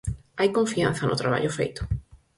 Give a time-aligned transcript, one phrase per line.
[0.39, 1.81] Hai confianza no traballo feito.